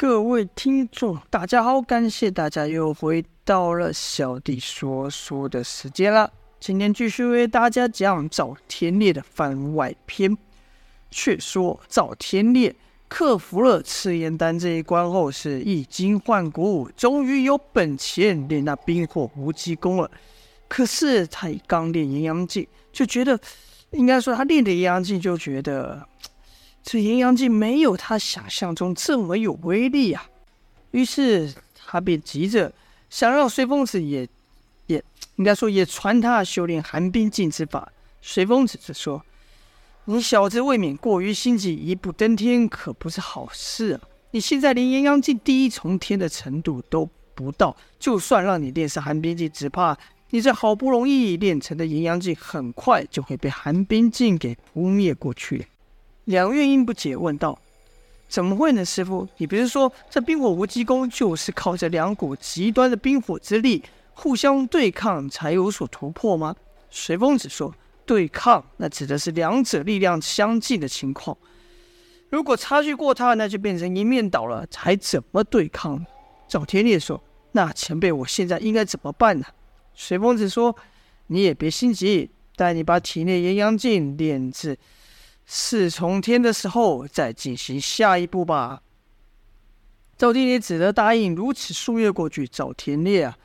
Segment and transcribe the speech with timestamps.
[0.00, 6.32] 各位听众，大家好，感谢大家又回到了小弟说书的时间了。
[6.58, 10.34] 今天继续为大家讲赵天烈的番外篇。
[11.10, 12.74] 却说赵天烈
[13.08, 20.10] 克服了赤焰丹这一关后，是衣锦还骨，终于有本钱练那冰火无极功了。
[20.66, 23.38] 可是他一刚练阴阳镜，就觉得，
[23.90, 26.08] 应该说他练的阴阳镜就觉得。
[26.82, 30.26] 这阴阳镜没有他想象中这么有威力啊！
[30.92, 32.72] 于是他便急着
[33.08, 34.26] 想让随风子也
[34.86, 35.02] 也
[35.36, 37.92] 应该说也传他修炼寒冰镜之法。
[38.22, 39.24] 随风子则说
[40.06, 44.00] ：“你小子未免过于心急，一步登天可不是好事啊！
[44.32, 49.96] 你现在连阴阳镜第一重天的程度都不到，就算让你练上寒冰镜，只怕
[50.30, 55.66] 你这好不容易练成的阴阳镜，很快就会被寒冰镜给扑灭过去。”
[56.30, 57.58] 梁月英不解问道
[58.30, 59.26] ：“怎么会呢，师傅？
[59.38, 63.82] 你不是说这冰火无极功就是靠着两股极端的冰火之力
[64.14, 66.54] 互相对抗才有所突破吗？”
[66.88, 67.74] 随风子说
[68.06, 71.36] ：“对抗，那指的是两者力量相近的情况。
[72.28, 76.06] 如果差距过大，那就变成一面倒了，还怎么对抗？”
[76.46, 79.46] 赵天烈说：“那前辈，我现在应该怎么办呢？”
[79.96, 80.76] 随风子说
[81.26, 84.78] ：“你也别心急，待你把体内阴阳镜练至。”
[85.52, 88.82] 四重天的时候再进行下一步吧。
[90.16, 91.34] 赵天烈只得答应。
[91.34, 93.36] 如此数月过去，赵天烈啊，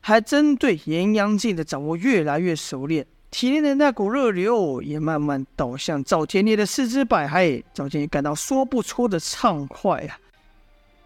[0.00, 7.60] 还真对阴阳镜的掌握越来越熟练，体内的那股热流也慢慢导向赵天烈的四肢百骸。
[7.74, 10.16] 赵天烈感到说不出的畅快啊！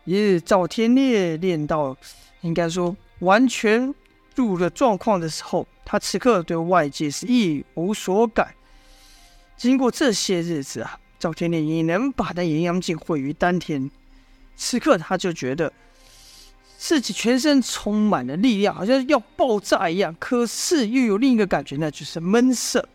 [0.04, 1.96] 一日，赵天烈练到
[2.42, 3.94] 应该说完全
[4.36, 8.54] 入了状况的时候，他此刻对外界是一无所感。
[9.62, 13.88] 经过这些日子啊，赵天烈已能把那阴阳镜汇于丹田。
[14.56, 15.72] 此刻他就觉得
[16.76, 20.12] 自己全身充满了力量，好像要爆炸一样。
[20.18, 22.88] 可是又有另一个感觉，那就是闷涩，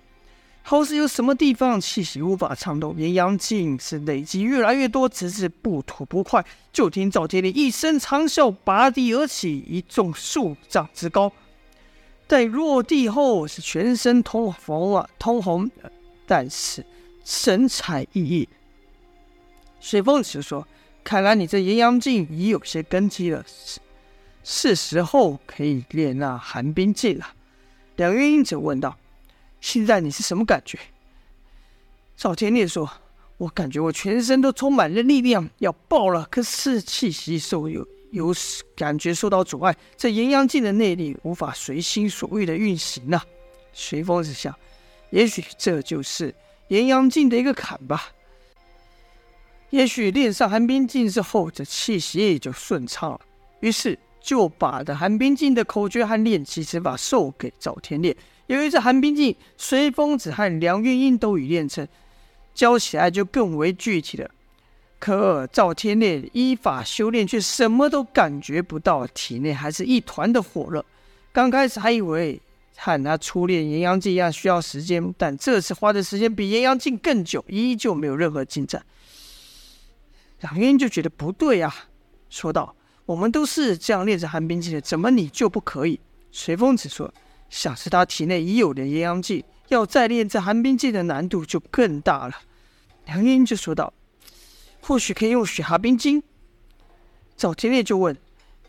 [0.62, 2.94] 好似有什么地方气息无法畅通。
[2.98, 6.46] 阴阳镜是累积越来越多，直至不吐不快。
[6.74, 11.32] 就听赵天烈一声长啸，拔地而起，一纵数丈之高。
[12.28, 15.72] 待落地后，是全身通红啊，通红。
[16.28, 16.86] 但是
[17.24, 18.48] 神采奕奕，
[19.80, 20.68] 随风子说
[21.06, 23.80] ：“看来你这阴阳镜已有些根基了，是
[24.44, 27.34] 是时候可以练那寒冰镜了。”
[27.96, 28.98] 梁月英则问道
[29.62, 30.78] ：“现在你是什么感觉？”
[32.18, 32.92] 赵天烈说
[33.38, 36.28] ：“我感觉我全身都充满了力量，要爆了。
[36.30, 38.36] 可是气息受有有
[38.76, 43.22] 感觉受到阻碍，这阴阳镜的内力无法随心所欲的运行呢。”
[43.72, 44.54] 随风子想。
[45.10, 46.34] 也许这就是
[46.68, 48.12] 炎阳镜的一个坎吧。
[49.70, 53.20] 也许练上寒冰镜之后，这气息也就顺畅了。
[53.60, 58.16] 于是就把这寒冰镜的口诀和练气之法授给赵天烈。
[58.48, 61.86] 由于这寒冰镜，随风子和梁月英都已练成，
[62.54, 64.30] 教起来就更为具体了。
[65.00, 70.86] 可赵天烈依法修炼，却什么都感觉不到，体内还是一团的火热。
[71.32, 72.42] 刚开始还以为。
[72.78, 78.86] 和他初练阴阳镜一样需要时间，但这次花的时间比阴阳镜更久，依旧没有任何进展。
[80.42, 81.74] 梁渊就觉得不对啊，
[82.30, 82.76] 说道
[83.08, 86.00] ：“我们都是这样练着寒冰镜的，怎么你就不可以？”
[86.32, 87.12] 随风子说
[87.50, 92.36] ：“想是他体内已有的阴阳镜，要再练这寒冰镜的难度就更大了。”
[93.08, 93.92] 梁英就说道
[94.80, 96.22] ：“或许可以用雪蛤冰晶。”
[97.36, 98.16] 赵天烈就问：“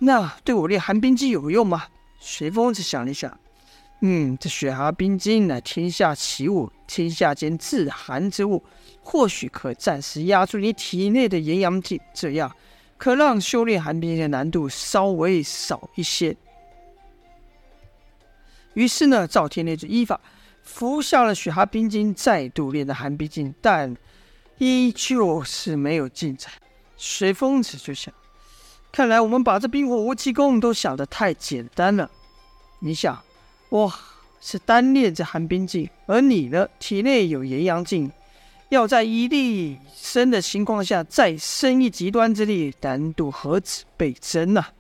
[0.01, 1.89] 那对我练寒冰镜有用吗？”
[2.19, 3.39] 随风子想了一想。
[4.01, 8.63] 嗯，这雪蛤冰晶乃天下奇物，天下间至寒之物，
[9.03, 12.55] 或许可暂时压住你体内的炎阳劲，这样
[12.97, 16.37] 可让修炼寒冰的难度稍微少一些。
[18.75, 20.21] 于是呢，赵天烈就依法
[20.63, 23.97] 服下了雪蛤冰晶，再度练的寒冰镜，但
[24.59, 26.53] 依旧是没有进展。
[26.97, 28.15] 随风子就想，
[28.93, 32.09] 看来我们把这冰火无极功都想得太简单了。
[32.79, 33.21] 你想？
[33.71, 33.95] 哇
[34.41, 38.11] 是单练这寒冰镜，而你呢，体内有阴阳镜，
[38.71, 44.73] 要在一力深的情况下再生一极端之力，难度何止倍增啊？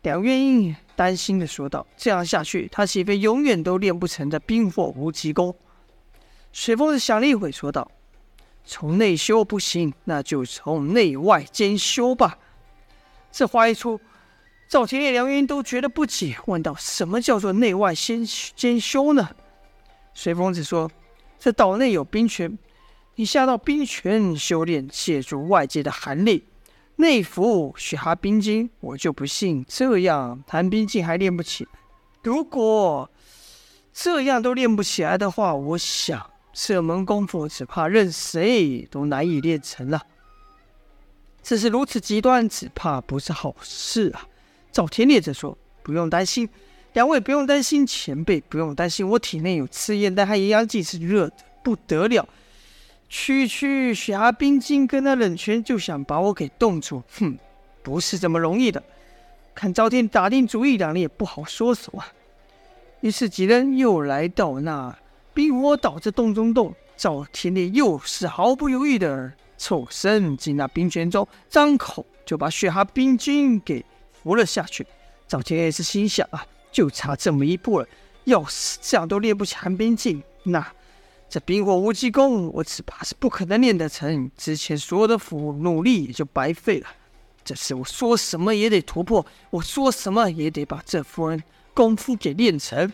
[0.00, 5.54] 梁月英担心的说道：“这样下去，他岂非永远都练不成这冰火无极功？”
[6.52, 7.88] 随风子想了一会，说道
[8.66, 12.36] ：“从内修不行，那就从内外兼修吧。”
[13.30, 14.00] 这话一出。
[14.72, 18.24] 赵天烈、梁云都觉得不解，问道：“什么叫做内外兼
[18.56, 19.28] 兼修呢？”
[20.14, 20.90] 随风子说
[21.38, 22.58] ：“这岛内有冰泉，
[23.16, 26.46] 你下到冰泉修炼，借助外界的寒力，
[26.96, 31.70] 内服雪蛤冰晶，我就不信这样寒冰镜还练不起来。
[32.22, 33.10] 如果
[33.92, 40.00] 这样都练不起来的话，我想这门功夫只怕任谁都难以练成了。
[41.42, 44.28] 只是如此极端，只怕不是好事啊！
[44.72, 46.48] 赵天烈则说：“不用担心，
[46.94, 52.26] 两位不用担心，前辈不用担心，我体内有赤焰丹和炎阳镜，是热的不得了。
[53.08, 57.38] 区区雪蛤冰晶跟那冷泉就想把我给冻住，哼，
[57.82, 58.82] 不是这么容易的。
[59.54, 62.02] 看赵天打定主意，两人也不好说什么。
[63.02, 64.96] 于是几人又来到那
[65.34, 73.84] 冰火岛这洞中洞，赵天烈又是毫不犹豫的。”凑身进那冰泉中，张口就把雪蛤冰晶给
[74.22, 74.86] 服了下去。
[75.26, 77.86] 赵天烈是心想啊，就差这么一步了。
[78.24, 80.72] 要是这样都练不起寒冰镜，那
[81.28, 84.30] 这冰火无极功，我只怕是不可能练得成。
[84.36, 86.88] 之前所有的苦努力也就白费了。
[87.44, 91.42] 这次我说什么也得突破，我说什么也得把这份
[91.74, 92.92] 功夫给练成。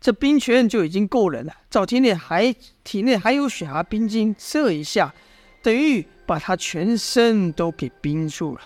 [0.00, 5.14] 这冰拳就已经够冷了，赵天烈还体内还有雪蛤冰晶，这一下
[5.62, 8.60] 等于把他全身都给冰住了。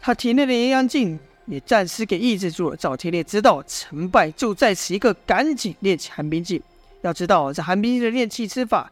[0.00, 2.76] 他体内的炎阳镜也暂时给抑制住了。
[2.76, 6.60] 赵天烈知道成败就在此一刻，赶紧练起寒冰镜。
[7.02, 8.90] 要知道这寒冰镜的练气之法，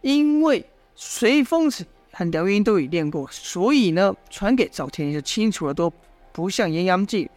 [0.00, 0.64] 因为
[0.94, 5.92] 随风子和梁云都已练过，所以呢传给赵天烈就清楚得多，
[6.32, 7.28] 不像炎阳镜。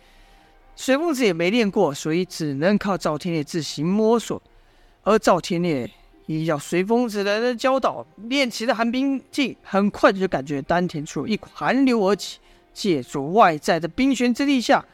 [0.75, 4.41] 随风子也没练过，所以只能靠赵天烈自行摸索。
[5.03, 5.89] 而赵天烈
[6.27, 12.39] 依照随风子的教导，练起了寒冰镜，很快就感觉丹田处一股寒流而起，
[12.73, 14.85] 借助外在的冰玄之力下，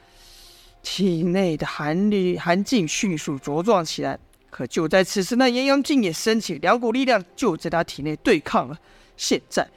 [0.81, 4.17] 体内的寒力寒劲迅速茁壮起来。
[4.49, 8.77] 可就在此时，那炎阳镜也升起，两股力量就在他体内对抗了。
[9.15, 9.67] 现在，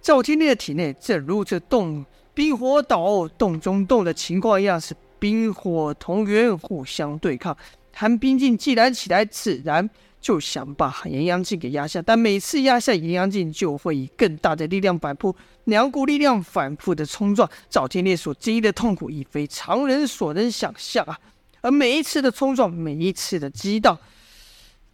[0.00, 2.04] 赵天烈的体内正如这洞
[2.34, 4.94] 冰火岛洞中洞的情况一样，是。
[5.18, 7.56] 冰火同源，互相对抗。
[7.94, 9.88] 寒冰镜既然起来，自然
[10.26, 12.02] 就想把炎阳镜给压下。
[12.02, 15.32] 但每次压下炎阳镜，就会以更大的力量反扑。
[15.66, 21.16] 两股力量反复的冲撞，赵天烈所经历的痛苦，已非常人所能想象啊！
[21.60, 23.96] 而每一次的冲撞，每一次的激荡，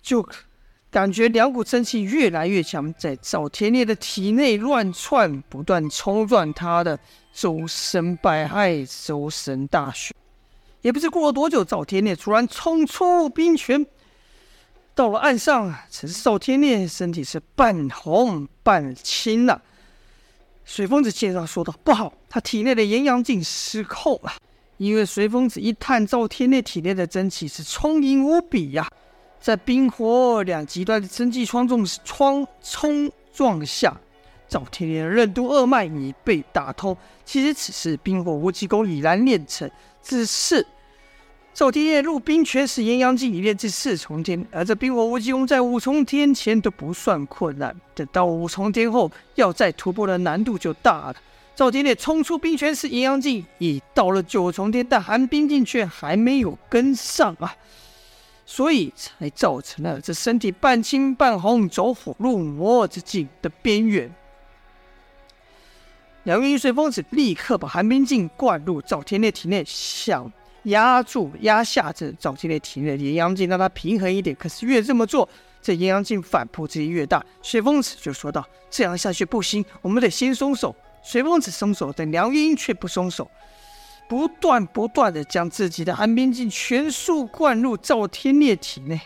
[0.02, 0.29] 就
[0.90, 6.99] 感觉两股真气越来越强，在赵天烈的体内乱窜，不断冲撞他的
[7.32, 10.14] 周身百骸，周身大血。
[10.82, 13.87] 也不知过了多久，赵天烈突然冲出冰泉，
[14.94, 15.75] 到了岸上。
[15.91, 19.61] 只是赵天烈身体是半红半青了。
[20.65, 24.33] 水疯子介绍说道：“不好，他体内的炎阳镜失控了。
[24.79, 28.89] 因为水疯子一探，赵天烈体内的真气是充盈无比呀，
[29.41, 33.97] 在冰火两极端的真气冲撞冲冲撞下。”
[34.49, 36.94] 赵天烈的任督二脉已被打通。
[37.25, 39.71] 其实此时冰火无极功已然练成，
[40.03, 40.67] 只是
[41.55, 51.17] 赵天烈入冰泉时炎阳镜已练至四重天，而这冰火无极功在五重天前都不算困难，等到五重天后要再突破的难度就大了。
[51.55, 57.55] 赵天烈冲出冰泉时，炎阳镜已到了九重天，但寒冰镜却还没有跟上啊，
[58.47, 64.11] 所以才造成了这身体半青半红、走火入魔之境的边缘。
[66.23, 70.32] 梁云随风子立刻把寒冰镜灌入赵天烈体内，想
[70.65, 74.35] 压住、压下这赵天烈体内的阴阳镜，让他平衡一点。
[74.37, 75.29] 可是越这么做，
[75.61, 77.25] 这阴阳镜反扑之力越大。
[77.43, 83.29] 水风子就说道：“这样下去不行，我们得先松手。”水风子松手，但梁云却不松手，
[84.09, 89.01] 不断不断的将自己的寒冰镜全数灌入赵天烈体内。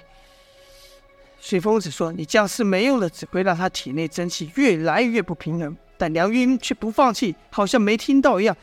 [1.41, 8.55] 水风子说：“你这样是没用的，只会让他体内真气越来越不平衡。”但梁云却不放弃，好像没听到一样，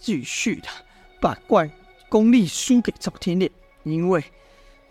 [0.00, 0.68] 继续的
[1.20, 1.68] 把灌
[2.08, 3.50] 功力输给赵天烈，
[3.82, 4.24] 因为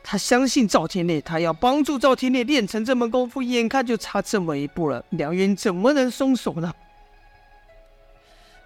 [0.03, 6.73] 他相信赵天烈，他要帮助赵天烈练成这门功夫，眼看就差这么一步了，梁云怎么能松手呢？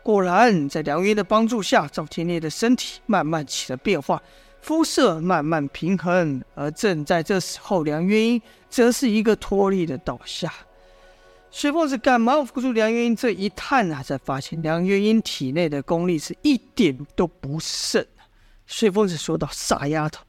[0.04, 4.22] 果然，在梁云的帮助下，赵天烈的身体慢慢起了变化，
[4.62, 10.52] 肤色慢慢平衡，而正在这时候，梁云则是一个脱力的倒下。
[11.52, 18.04] 随风子赶忙扶住梁月英，这一探啊，才发现梁月英体内的功力是一点都不剩。
[18.74, 20.24] 随风子说道：“傻丫头，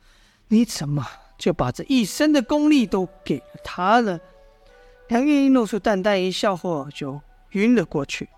[0.48, 1.06] 你怎么
[1.38, 4.18] 就把这一身的功力都给了他呢？”
[5.06, 7.20] 梁月英露出淡淡一笑后，就
[7.50, 8.28] 晕了过去。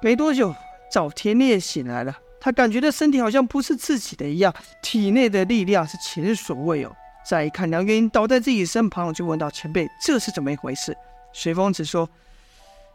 [0.00, 0.54] 没多久，
[0.92, 6.94] 赵天烈醒来了，他感觉到身体好像不是自己的一样，体内的力量是前所未有。
[7.28, 10.96] 再一看梁月英倒在自己身旁，就问道：“前辈，这是怎么一回事？”
[11.34, 12.08] 随风子说：“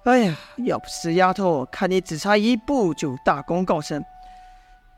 [0.06, 4.02] 哎呀，要不是丫头看你只差一步就大功告成，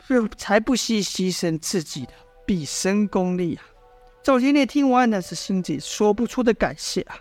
[0.07, 2.11] 不才不惜牺牲自己的
[2.45, 3.63] 毕生功力啊！
[4.23, 7.17] 赵天烈听完，那是心底说不出的感谢啊。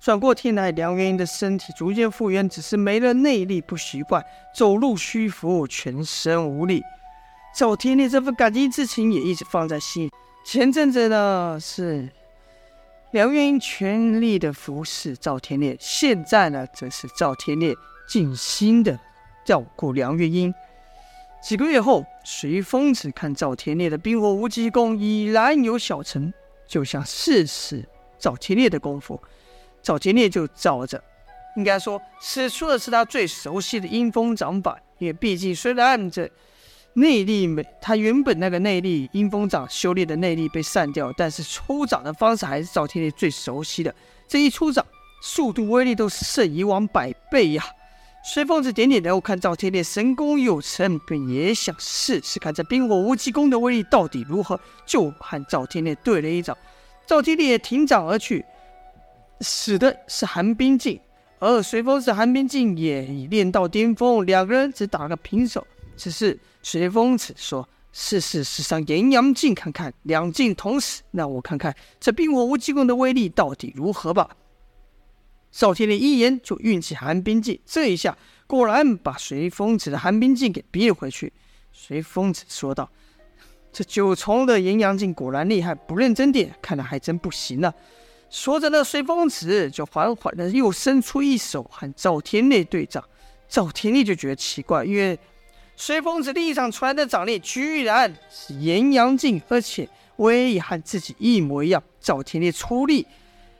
[0.00, 6.82] 转过天来，梁元英的身体逐渐复原，只是没了内力，不习惯走路虚浮，全身无力。
[7.54, 10.10] 赵天烈这份感激之情也一直放在心。
[10.44, 12.08] 前阵子呢，是
[13.12, 17.74] 梁元英全力的服侍赵天烈，现在呢，则是赵天烈
[18.08, 18.98] 尽心的
[19.44, 20.52] 照顾梁元英。
[21.42, 26.32] 几个月后，随风子看赵天烈的冰火无极功已然有小成，
[26.68, 27.84] 就想试试
[28.16, 29.20] 赵天烈的功夫。
[29.82, 31.02] 赵天烈就照着，
[31.56, 36.30] 应该说使出的是他最熟悉的阴风掌法，因为毕竟虽然这
[36.92, 43.92] 内力没他原本那个内力阴风掌修炼的内力被散掉，但是出掌的方式还是赵天烈最熟悉的。
[44.28, 44.86] 这一出掌，
[45.20, 47.64] 速度威力都是胜以往百倍呀！
[48.24, 56.56] 随风子点点头，看赵天烈神功有成，便也想试试看这冰火无极功的威力到底如何，就和赵天烈对了一掌，
[57.04, 58.44] 赵天烈挺掌而去。
[59.40, 61.00] 使的是寒冰劲，
[61.40, 65.66] 而随风子寒冰劲也已练到巅峰，两个人只打个平手。
[65.96, 74.30] 只是随风子说：“试试使上炎阳劲看看，两劲同时，让我看看这冰火无极功的威力到底如何吧。”
[75.52, 78.16] 赵天烈一言就运起寒冰劲，这一下
[78.46, 81.32] 果然把随风子的寒冰劲给逼了回去。
[81.72, 82.90] 随风子说道
[83.72, 87.72] ：“这九重的炎阳劲果然厉害，不认真点，看来还真不行了。”
[88.30, 93.04] 说着，那随风子就缓缓的又伸出一手和赵天烈对掌。
[93.46, 95.18] 赵天烈就觉得奇怪，因为
[95.76, 101.82] 随风子力场传来的掌力居然是炎阳劲，而且威力和自己一模一样。
[102.00, 103.06] 赵天烈出力，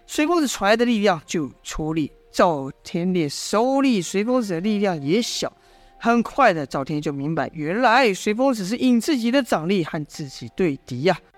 [0.06, 5.52] 随风子传来的力量就出力；赵天烈收力，随风子的力量也小。
[5.98, 11.30] 很快的，赵天就明白，原来随风子是引自己的掌力和自己对敌呀、啊。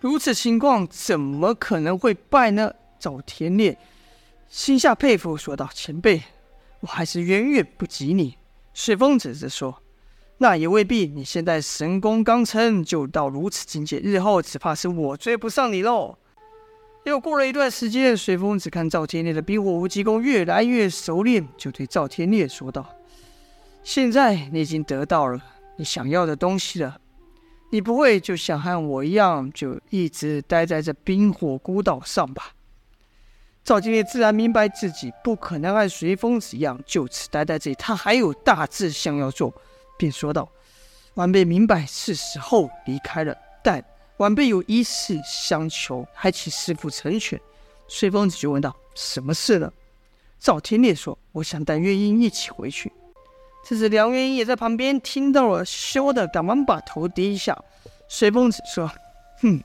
[0.00, 2.72] 如此情况，怎么可能会败呢？
[2.98, 3.76] 赵天烈
[4.48, 6.22] 心下佩服，说道：“前辈，
[6.80, 8.36] 我还是远远不及你。”
[8.74, 9.82] 随风子则说
[10.38, 11.06] ：“那也未必。
[11.06, 16.18] 你现在神功刚成就到如此境界，日后只怕是我追不上你喽。”
[17.04, 22.86] 又过了一段时间，随风子看赵天烈的冰火无极功越来越熟练，就对赵天烈说道
[23.82, 25.40] ：“现在你已经得到了
[25.76, 26.98] 你想要的东西了。”
[27.72, 32.52] 你不会就想和我一样，就一直待在这冰火孤岛上吧？
[33.64, 39.52] 赵天烈自然明白自己不可能和随风子一样就此待在这里，他还有大志想要做，
[39.96, 40.46] 便说道
[41.14, 43.82] ：“晚辈明白是时候离开了，但
[44.18, 47.40] 晚辈有一事相求，还请师父成全。”
[47.88, 49.72] 随风子就问道：“什么事呢？”
[50.38, 52.92] 赵天烈说：“我想带月英一起回去。”
[53.64, 57.56] 这时，梁月英也在旁边听到了，羞得赶忙把头低下。
[58.08, 58.90] 随风子说
[59.40, 59.62] ：“哼，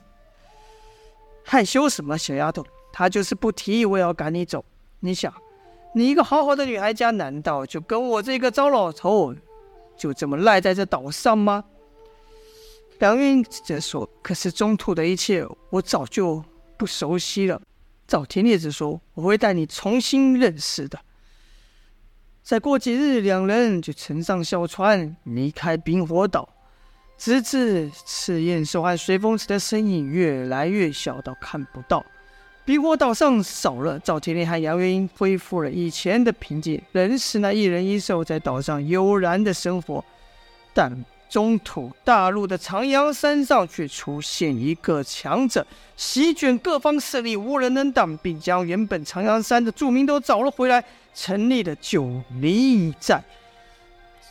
[1.44, 2.64] 害羞什么，小丫头？
[2.92, 4.64] 他就是不提，我也要赶你走。
[5.00, 5.32] 你想，
[5.94, 9.34] 你一个好好的女孩家，难道就跟我这个糟老头
[9.96, 11.64] 就这么赖在这岛上吗？”
[12.98, 16.44] 梁元英则说：“可是中途的一切，我早就
[16.76, 17.60] 不熟悉了。”
[18.08, 20.98] 赵天烈则说：“我会带你重新认识的。”
[22.42, 26.48] 再过几日，两人就乘上小船离开冰火岛，
[27.16, 32.04] 直至赤焰兽和随风子的身影越来越小到看不到。
[32.64, 40.04] 冰火岛上少了赵天烈和杨元英，恢复了以前的平静，仍是那一人一兽在岛上悠然的生活。
[40.74, 45.66] 但中土大陆的长阳山上却出现一个强者，
[45.96, 50.84] 席卷各方势力，无人能挡，并将原本长阳山的住民都找了回来。
[51.14, 53.20] 成立了九黎寨，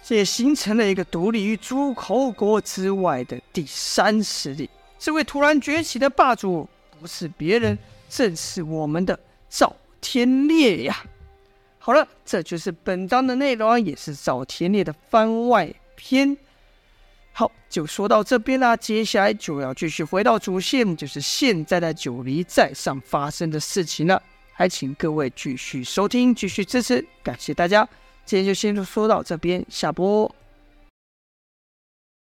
[0.06, 4.70] 这也形成了一个独立于诸侯国之外的第三势力。
[4.98, 6.66] 这位突然崛起的霸主，
[6.98, 7.78] 不是别人，
[8.08, 11.04] 正是我们的赵天烈呀！
[11.78, 16.38] 好了，这就是本章的内容，也是赵天烈的番外篇。
[17.40, 24.20] 好，就说到这边啦，接下来就要继续回到主线，就是现在的九黎寨上发生的事情了。
[24.54, 27.88] 还请各位继续收听，继续支持，感谢大家。
[28.26, 30.34] 今天就先说到这边，下播。